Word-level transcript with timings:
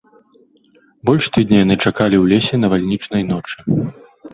Больш 1.11 1.29
тыдня 1.37 1.57
яны 1.65 1.75
чакалі 1.85 2.15
ў 2.23 2.35
лесе 2.35 2.55
навальнічнай 2.67 3.23
ночы. 3.33 3.57